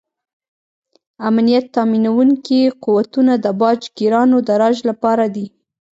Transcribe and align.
امنیت 1.27 1.65
تامینونکي 1.75 2.61
قوتونه 2.83 3.33
د 3.43 3.45
باج 3.59 3.79
ګیرانو 3.97 4.37
د 4.47 4.49
راج 4.61 4.77
لپاره 4.89 5.25
دي. 5.35 5.45